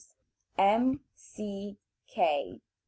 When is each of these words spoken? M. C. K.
M. 0.57 0.99
C. 1.13 1.77
K. 2.07 2.59